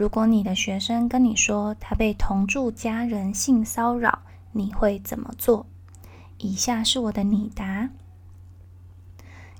[0.00, 5.66] 如果你的学生跟你说他被同住家人性骚扰，你会怎么做？
[6.38, 7.90] 以下是我的拟答。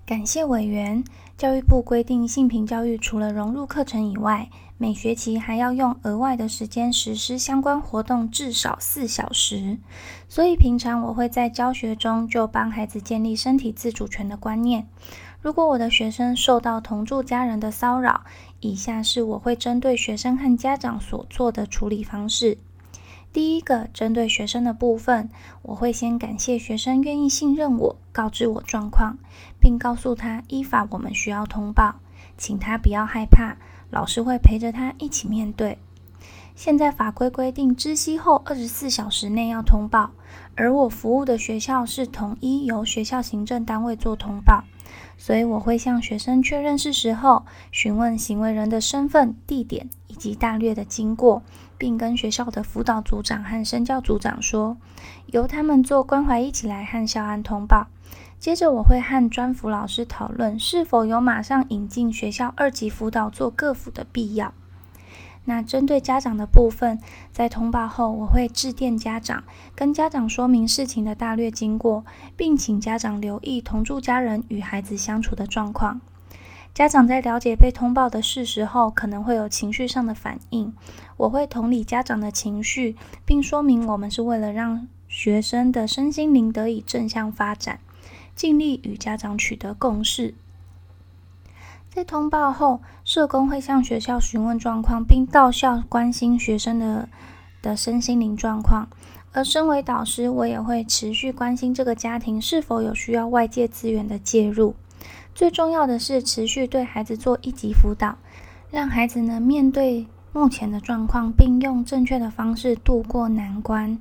[0.07, 1.05] 感谢委员。
[1.37, 4.49] 教育部规定，性平教育除了融入课程以外，
[4.79, 9.79] 每学期还要用额外的时间实施相关活动，至少四小时。
[10.27, 14.87] 所以平常我会在教学中就帮孩子建立身体自主权的观念。
[15.43, 18.23] 如果我的学生受到同住家人的骚扰，
[18.61, 22.59] 以下是我会针对学生和家长所做的处理方式。
[23.33, 25.31] 第一个，针对学生的部分，
[25.63, 29.17] 我会先感谢学生愿意信任我，告知我状况，
[29.59, 31.95] 并告诉他依法我们需要通报，
[32.37, 33.57] 请他不要害怕，
[33.89, 35.79] 老师会陪着他一起面对。
[36.61, 40.11] 现在法规规定，知悉后二十四小时内要通报，
[40.57, 44.65] 而我服务的学校是统一由学校行政单位做通报。
[45.17, 51.43] 所以我会向学生确认事实后，询问行为人的身份、地点以及大略的经过，
[51.79, 54.77] 并跟学校的辅导组长和身教组长说，
[55.29, 57.87] 由他们做关怀一起来和校安通报。
[58.39, 64.53] 接着我会和专辅老师讨论是否有马上引进学校二级辅导做各辅的必要。
[65.45, 67.01] 那针对家长的部分，
[67.33, 69.43] 在通报后，我会致电家长，
[69.75, 72.05] 跟家长说明事情的大略经过，
[72.37, 76.01] 并请家长留意同住家人与孩子相处的状况。
[76.73, 80.73] 家长在了解被通报的事实后，可能会有情绪上的反应，
[81.17, 87.81] 我会同理家长的情绪，并说明我们是为了让学生的身心灵得以正向发展，
[88.37, 90.35] 尽力与家长取得共识。
[91.93, 97.09] 在通报后，社工会向学校询问状况，并到校关心学生的
[97.61, 98.89] 的身心灵状况。
[99.33, 104.77] 而身为导师，我也会持续关心这个家庭是否有需要外界资源的介入。
[105.35, 108.17] 最重要的是，持续对孩子做一级辅导，
[108.71, 113.99] 让孩子能面对目前的状况，并用正确的方式度过难关。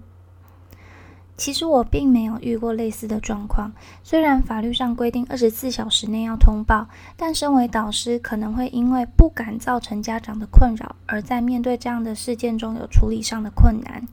[1.40, 3.72] 其实我并没有遇过类似的状况。
[4.04, 14.06] 虽然法律上规定二十四小时内要通报，但身为导师，可能会因为不敢造成家长的困扰，而在面对这样的事件中有处理上的困难。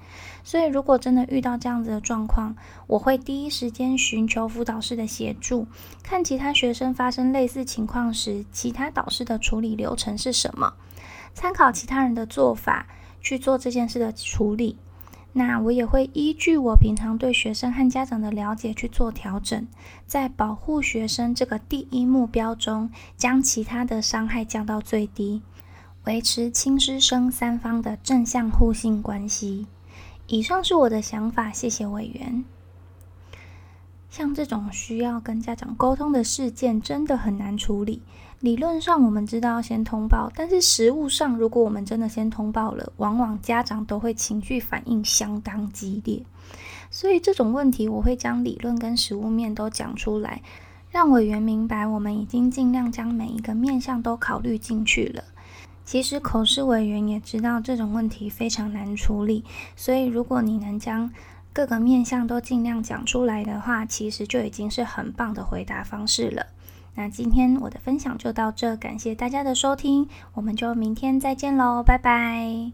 [0.44, 2.54] 所以，如果真的遇到这样子的状况，
[2.86, 5.66] 我会第一时间寻求辅导师的协助，
[6.04, 10.74] 看其他学生发生类似情况时，其他导师的处理流程是什么，
[11.34, 12.86] 参考其他人的做法
[13.20, 14.78] 去做这件事的处理。
[15.38, 19.68] 那我也会依据我平常对学生和家长的了解去做调整，
[20.06, 25.42] 在保护学生这个第一目标中，将其他的伤害降到最低，
[26.04, 29.66] 维持亲师生三方的正向互信关系。
[30.26, 32.42] 以上是我的想法，谢谢委员。
[34.16, 38.00] 像这种需要跟家长沟通的事件，真的很难处理。
[38.40, 46.24] 理论上我们知道要先通报，但是实物上，如果我们真的先通报了，往往家长都会情绪反应相当激烈。
[46.90, 50.40] 所以这种问题，我会将理论跟实物面都讲出来，
[50.90, 55.22] 让委员明白我们已经尽量将每一个面向都考虑进去了。
[55.84, 59.44] 其实口试委员也知道这种问题非常难处理，
[59.76, 61.10] 所以如果你能将
[61.56, 66.44] 各个面相都尽量讲出来的话，其实就已经是很棒的回答方式了。
[66.94, 72.72] 那今天我的分享就到这，感谢大家的收听，我们就明天再见喽，拜拜。